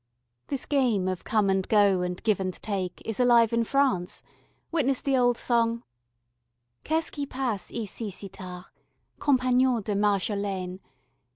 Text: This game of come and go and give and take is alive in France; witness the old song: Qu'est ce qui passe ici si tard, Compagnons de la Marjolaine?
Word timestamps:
This 0.47 0.65
game 0.65 1.07
of 1.07 1.23
come 1.23 1.47
and 1.47 1.69
go 1.69 2.01
and 2.01 2.23
give 2.23 2.39
and 2.39 2.55
take 2.63 3.03
is 3.05 3.19
alive 3.19 3.53
in 3.53 3.63
France; 3.63 4.23
witness 4.71 4.99
the 4.99 5.15
old 5.15 5.37
song: 5.37 5.83
Qu'est 6.83 7.05
ce 7.05 7.11
qui 7.11 7.27
passe 7.27 7.69
ici 7.69 8.09
si 8.09 8.27
tard, 8.29 8.65
Compagnons 9.19 9.83
de 9.83 9.93
la 9.93 9.97
Marjolaine? 9.99 10.79